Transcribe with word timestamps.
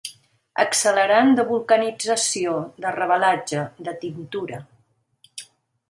Accelerant 0.61 1.29
de 1.41 1.45
vulcanització, 1.51 2.57
de 2.87 2.95
revelatge, 2.99 3.69
de 3.89 3.97
tintura. 4.07 4.65